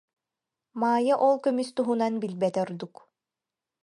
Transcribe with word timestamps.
Маайа 0.83 1.15
ол 1.27 1.35
көмүс 1.45 1.69
туһунан 1.77 2.13
билбэтэ 2.21 2.59
ордук 2.65 2.93